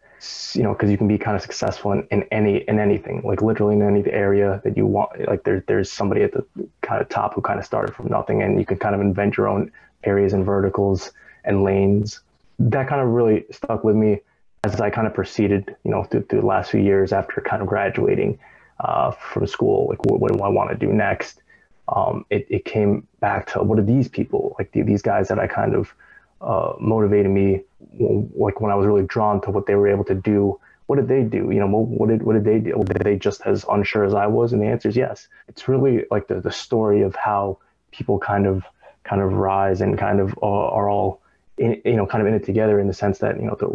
[0.53, 3.41] you know, because you can be kind of successful in, in any in anything, like
[3.41, 5.27] literally in any area that you want.
[5.27, 6.45] Like there, there's somebody at the
[6.81, 9.37] kind of top who kind of started from nothing, and you can kind of invent
[9.37, 9.71] your own
[10.03, 11.11] areas and verticals
[11.43, 12.21] and lanes.
[12.59, 14.19] That kind of really stuck with me
[14.63, 17.63] as I kind of proceeded, you know, through, through the last few years after kind
[17.63, 18.37] of graduating
[18.79, 19.87] uh, from school.
[19.89, 21.41] Like, what, what do I want to do next?
[21.87, 25.39] Um, it, it came back to what are these people like the, these guys that
[25.39, 25.93] I kind of
[26.41, 27.61] uh, motivated me
[27.99, 30.59] like when I was really drawn to what they were able to do.
[30.87, 31.51] What did they do?
[31.51, 32.77] You know, what did what did they do?
[32.77, 34.51] Were they just as unsure as I was?
[34.51, 35.27] And the answer is yes.
[35.47, 37.59] It's really like the the story of how
[37.91, 38.63] people kind of
[39.03, 41.21] kind of rise and kind of uh, are all
[41.57, 43.67] in, you know kind of in it together in the sense that you know the,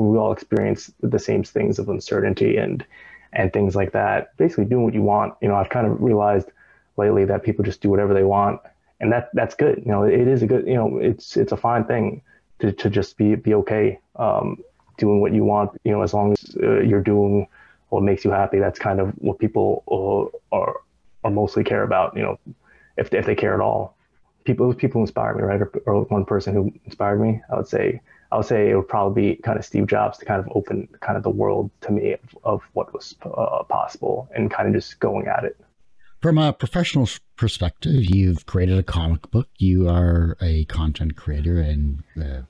[0.00, 2.84] we all experience the same things of uncertainty and
[3.32, 4.36] and things like that.
[4.36, 5.34] Basically, doing what you want.
[5.42, 6.48] You know, I've kind of realized
[6.96, 8.60] lately that people just do whatever they want,
[9.00, 9.78] and that that's good.
[9.84, 10.66] You know, it is a good.
[10.66, 12.22] You know, it's it's a fine thing
[12.60, 14.58] to, to just be be okay um,
[14.98, 15.70] doing what you want.
[15.84, 17.46] You know, as long as uh, you're doing
[17.90, 18.58] what makes you happy.
[18.58, 19.84] That's kind of what people
[20.52, 20.80] uh, are
[21.24, 22.16] are mostly care about.
[22.16, 22.38] You know,
[22.96, 23.94] if if they care at all.
[24.44, 25.60] People people inspire me, right?
[25.60, 28.88] Or, or one person who inspired me, I would say I would say it would
[28.88, 31.92] probably be kind of Steve Jobs to kind of open kind of the world to
[31.92, 35.56] me of, of what was uh, possible and kind of just going at it.
[36.20, 39.48] From a professional perspective, you've created a comic book.
[39.58, 42.02] You are a content creator and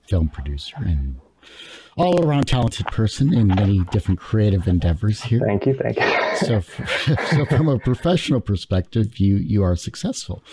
[0.08, 1.20] film producer and
[1.96, 5.40] all around talented person in many different creative endeavors here.
[5.44, 6.36] Thank you, thank you.
[6.46, 6.60] so,
[7.30, 10.44] so from a professional perspective, you you are successful.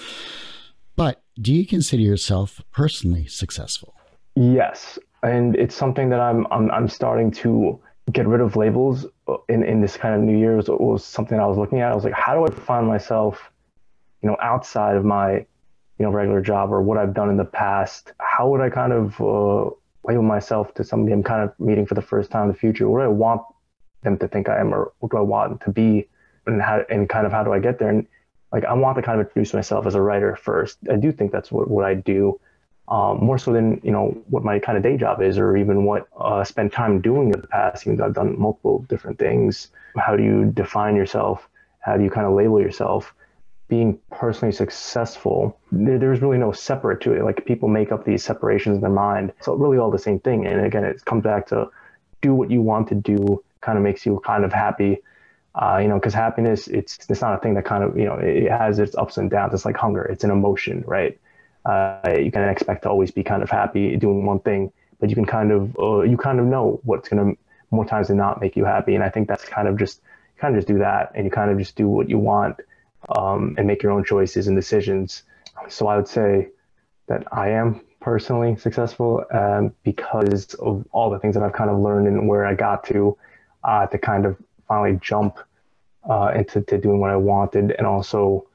[0.95, 3.93] But do you consider yourself personally successful?
[4.35, 7.79] Yes, and it's something that I'm I'm, I'm starting to
[8.11, 9.05] get rid of labels
[9.47, 11.91] in, in this kind of new year was, was something I was looking at.
[11.91, 13.51] I was like, how do I find myself,
[14.21, 15.45] you know, outside of my, you
[15.99, 18.11] know, regular job or what I've done in the past?
[18.19, 19.69] How would I kind of uh,
[20.03, 22.89] label myself to somebody I'm kind of meeting for the first time in the future?
[22.89, 23.41] What do I want
[24.01, 26.09] them to think I am, or what do I want to be,
[26.45, 27.89] and how and kind of how do I get there?
[27.89, 28.05] And
[28.51, 30.77] like I want to kind of introduce myself as a writer first.
[30.91, 32.39] I do think that's what, what I do.
[32.89, 35.85] Um, more so than you know what my kind of day job is, or even
[35.85, 37.87] what uh, I spend time doing in the past.
[37.87, 39.69] Even though I've done multiple different things.
[39.97, 41.47] How do you define yourself?
[41.79, 43.13] How do you kind of label yourself?
[43.73, 47.23] being personally successful, there, there's really no separate to it.
[47.23, 49.33] Like people make up these separations in their mind.
[49.41, 50.45] So really all the same thing.
[50.45, 51.69] And again, it comes back to
[52.21, 55.01] do what you want to do, kind of makes you kind of happy.
[55.55, 58.15] Uh, you know, because happiness, it's it's not a thing that kind of you know
[58.15, 59.53] it has its ups and downs.
[59.53, 60.03] It's like hunger.
[60.03, 61.19] It's an emotion, right?
[61.65, 65.15] Uh, you can expect to always be kind of happy doing one thing, but you
[65.15, 67.33] can kind of uh, you kind of know what's gonna
[67.71, 68.95] more times than not make you happy.
[68.95, 70.01] And I think that's kind of just
[70.37, 72.59] kind of just do that, and you kind of just do what you want
[73.15, 75.23] um, and make your own choices and decisions.
[75.69, 76.49] So I would say
[77.07, 81.79] that I am personally successful um, because of all the things that I've kind of
[81.79, 83.17] learned and where I got to
[83.63, 85.39] uh, to kind of finally jump
[86.09, 87.71] uh, into to doing what I wanted.
[87.71, 88.47] And also,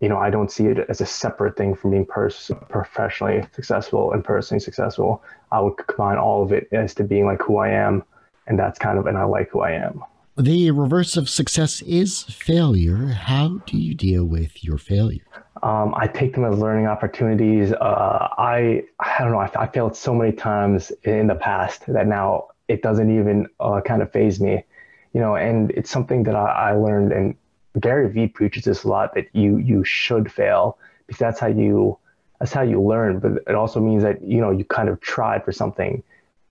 [0.00, 4.12] you know, I don't see it as a separate thing from being pers- professionally successful
[4.12, 5.22] and personally successful.
[5.50, 8.04] I would combine all of it as to being like who I am.
[8.46, 10.04] And that's kind of, and I like who I am.
[10.36, 13.06] The reverse of success is failure.
[13.06, 15.26] How do you deal with your failure?
[15.64, 17.72] Um, I take them as learning opportunities.
[17.72, 19.40] Uh, I I don't know.
[19.40, 23.80] I, I, failed so many times in the past that now it doesn't even uh,
[23.80, 24.64] kind of faze me,
[25.12, 25.34] you know.
[25.34, 27.34] And it's something that I, I learned, and
[27.78, 31.98] Gary Vee preaches this a lot that you you should fail because that's how you
[32.38, 33.18] that's how you learn.
[33.18, 36.02] But it also means that you know you kind of tried for something,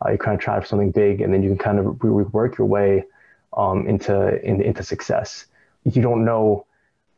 [0.06, 2.02] uh, you kind of tried for something big, and then you can kind of
[2.34, 3.04] work your way
[3.56, 5.46] um, into in, into success.
[5.84, 6.66] You don't know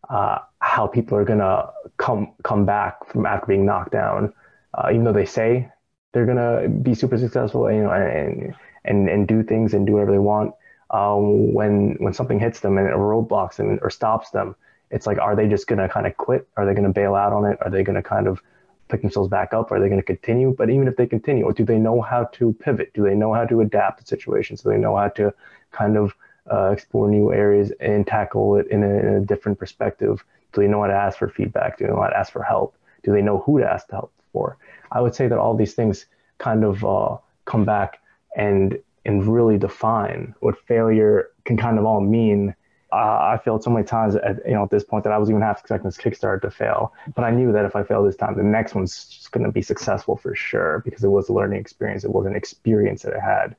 [0.10, 4.34] uh, how people are gonna come come back from after being knocked down,
[4.74, 5.70] uh, even though they say
[6.14, 9.94] they're gonna be super successful, and, you know, and and and do things and do
[9.94, 10.54] whatever they want.
[10.92, 14.56] Um, when when something hits them and it roadblocks them or stops them,
[14.90, 16.48] it's like, are they just gonna kind of quit?
[16.58, 17.58] Are they gonna bail out on it?
[17.62, 18.42] Are they gonna kind of
[18.90, 19.72] pick themselves back up?
[19.72, 20.54] Are they going to continue?
[20.58, 22.92] But even if they continue, do they know how to pivot?
[22.94, 24.62] Do they know how to adapt to situations?
[24.62, 25.34] Do they know how to
[25.72, 26.14] kind of
[26.52, 30.24] uh, explore new areas and tackle it in a, in a, different perspective?
[30.54, 31.78] Do they know how to ask for feedback?
[31.78, 32.76] Do they know how to ask for help?
[33.04, 34.58] Do they know who to ask help for?
[34.92, 36.08] I would say that all these things
[36.40, 38.00] kind of uh, come back
[38.36, 42.56] and and really define what failure can kind of all mean.
[42.92, 45.30] Uh, I failed so many times at you know at this point that I was
[45.30, 46.94] even half expecting this Kickstarter to fail.
[47.16, 49.52] But I knew that if I failed this time, the next one's just going to
[49.52, 52.04] be successful for sure because it was a learning experience.
[52.04, 53.56] It was an experience that I had.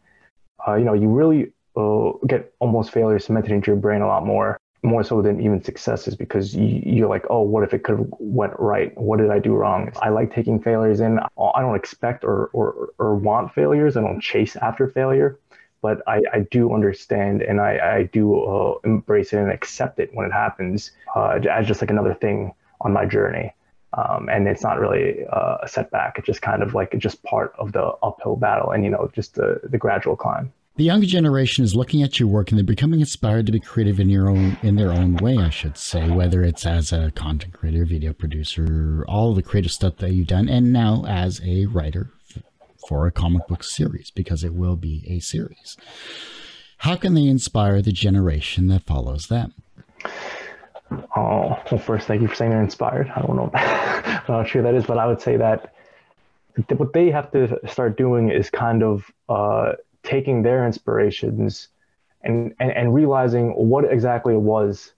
[0.66, 4.26] Uh, you know, you really uh, get almost failure cemented into your brain a lot
[4.26, 7.98] more more so than even successes because you, are like oh what if it could
[7.98, 8.96] have went right?
[8.96, 9.92] What did i do wrong?
[10.00, 11.18] I like taking failures in.
[11.18, 13.96] I don't expect or, or, or want failures.
[13.96, 15.38] I don't chase after failure
[15.82, 20.10] but i, I do understand and i, I do uh, embrace it and accept it
[20.12, 23.54] when it happens uh, as just like another thing on my journey.
[23.92, 26.16] Um, and it's not really uh, a setback.
[26.16, 29.34] It's just kind of like just part of the uphill battle and you know just
[29.34, 33.00] the, the gradual climb the younger generation is looking at your work and they're becoming
[33.00, 36.42] inspired to be creative in your own in their own way, I should say, whether
[36.42, 40.72] it's as a content creator, video producer, all the creative stuff that you've done, and
[40.72, 42.12] now as a writer
[42.88, 45.76] for a comic book series, because it will be a series.
[46.78, 49.52] How can they inspire the generation that follows them?
[51.14, 53.12] Oh, well, first, thank you for saying they're inspired.
[53.14, 55.74] I don't know how true that is, but I would say that
[56.74, 61.68] what they have to start doing is kind of uh, taking their inspirations
[62.22, 64.92] and, and, and realizing what exactly it was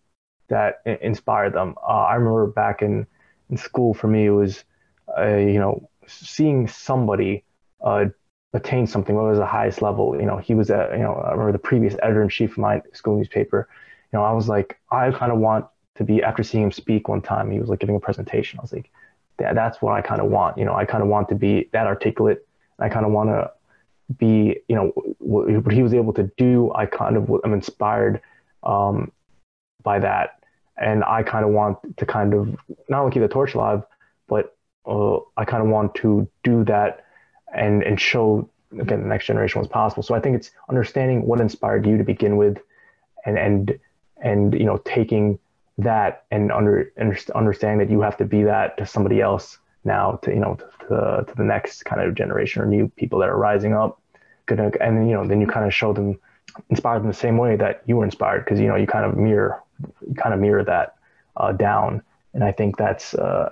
[0.49, 1.75] that inspired them.
[1.83, 3.07] Uh, I remember back in,
[3.51, 4.65] in school for me, it was,
[5.19, 7.45] uh, you know, seeing somebody
[7.83, 8.07] uh,
[8.53, 10.17] attain something, what was the highest level.
[10.19, 12.59] You know, he was, a, you know, I remember the previous editor in chief of
[12.59, 13.69] my school newspaper.
[14.13, 17.09] You know, I was like, I kind of want to be, after seeing him speak
[17.09, 18.59] one time, he was like giving a presentation.
[18.59, 18.91] I was like,
[19.39, 20.59] that's what I kind of want.
[20.59, 22.47] You know, I kind of want to be that articulate.
[22.79, 23.51] I kind of want to
[24.19, 28.21] be, you know, what he was able to do, I kind of am inspired
[28.63, 29.13] um,
[29.83, 30.43] by that,
[30.77, 32.57] and I kind of want to kind of
[32.89, 33.83] not only keep the torch alive,
[34.29, 37.05] but uh, I kind of want to do that
[37.55, 40.03] and and show again the next generation what's possible.
[40.03, 42.59] So I think it's understanding what inspired you to begin with,
[43.25, 43.79] and and
[44.23, 45.39] and you know taking
[45.79, 46.93] that and under
[47.35, 51.25] understanding that you have to be that to somebody else now to you know to,
[51.27, 54.01] to the next kind of generation or new people that are rising up
[54.47, 56.19] gonna and you know then you kind of show them
[56.71, 59.17] inspire them the same way that you were inspired because you know you kind of
[59.17, 59.63] mirror
[60.07, 60.97] you kind of mirror that
[61.37, 62.03] uh, down.
[62.35, 63.51] And i think that's uh,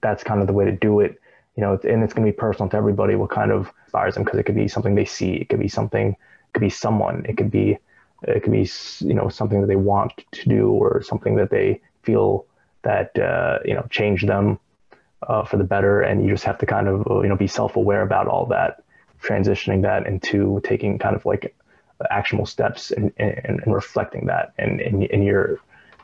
[0.00, 1.20] that's kind of the way to do it
[1.56, 4.24] you know and it's going to be personal to everybody what kind of inspires them
[4.24, 7.24] because it could be something they see it could be something it could be someone
[7.28, 7.78] it could be
[8.22, 8.68] It could be
[9.00, 12.46] you know something that they want to do or something that they feel
[12.82, 14.58] that uh, you know change them
[15.28, 18.02] uh, for the better, and you just have to kind of you know be self-aware
[18.02, 18.82] about all that,
[19.20, 21.54] transitioning that into taking kind of like
[22.10, 25.60] actionable steps and, and, and reflecting that and in, in your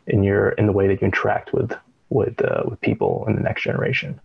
[0.06, 1.72] in your in the way that you interact with
[2.10, 4.20] with uh, with people in the next generation.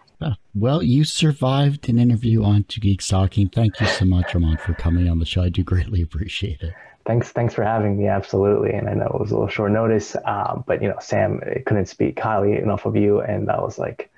[0.53, 3.49] Well, you survived an interview on Two Geeks Talking.
[3.49, 5.41] Thank you so much, Arman, for coming on the show.
[5.41, 6.73] I do greatly appreciate it.
[7.05, 8.07] Thanks, thanks for having me.
[8.07, 11.39] Absolutely, and I know it was a little short notice, um, but you know, Sam
[11.65, 14.10] couldn't speak highly enough of you, and I was like,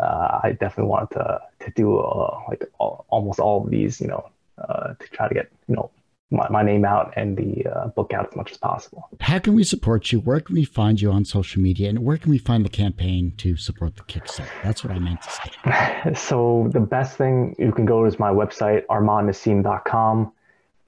[0.00, 4.08] uh, I definitely wanted to to do uh, like all, almost all of these, you
[4.08, 4.28] know,
[4.58, 5.90] uh, to try to get you know
[6.30, 9.08] my, my name out and the uh, book out as much as possible.
[9.20, 10.20] How can we support you?
[10.20, 11.88] Where can we find you on social media?
[11.88, 14.48] And where can we find the campaign to support the Kickstarter?
[14.62, 16.14] That's what I meant to say.
[16.14, 20.32] so the best thing you can go is my website, armannasim.com.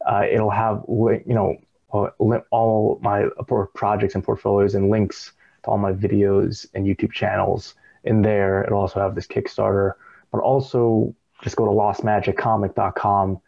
[0.07, 1.57] Uh, it'll have, you know,
[1.93, 2.09] uh,
[2.51, 3.27] all my
[3.75, 5.33] projects and portfolios and links
[5.65, 7.75] to all my videos and YouTube channels
[8.09, 8.65] in there.
[8.65, 9.93] It'll also have this Kickstarter,
[10.33, 13.41] but also just go to lostmagiccomic.com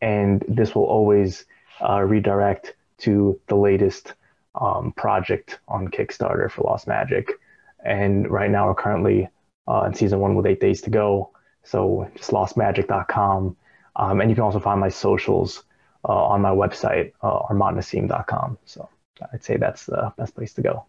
[0.00, 1.46] and this will always
[1.86, 4.14] uh, redirect to the latest
[4.60, 7.30] um, project on Kickstarter for Lost Magic.
[7.84, 9.28] And right now we're currently
[9.66, 11.30] uh, in season one with eight days to go.
[11.64, 13.56] So just lostmagic.com.
[13.96, 15.64] Um, and you can also find my socials
[16.06, 18.56] uh, on my website, uh.
[18.66, 18.88] So
[19.32, 20.84] I'd say that's the best place to go.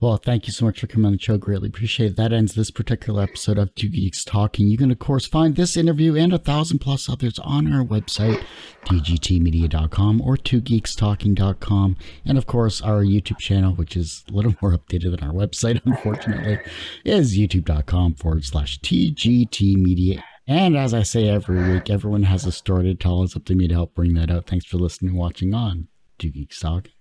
[0.00, 1.38] Well, thank you so much for coming on the show.
[1.38, 2.16] Greatly appreciate it.
[2.16, 4.68] That ends this particular episode of Two Geeks Talking.
[4.68, 8.44] You can, of course, find this interview and a thousand plus others on our website,
[8.84, 11.96] tgtmedia.com or twogeekstalking.com.
[12.26, 15.80] And, of course, our YouTube channel, which is a little more updated than our website,
[15.86, 16.58] unfortunately,
[17.04, 20.22] is youtube.com forward slash tgtmedia.
[20.46, 23.22] And as I say every week, everyone has a story to tell.
[23.22, 24.46] It's up to me to help bring that out.
[24.46, 25.88] Thanks for listening and watching on
[26.18, 26.95] Two Geeks Talking.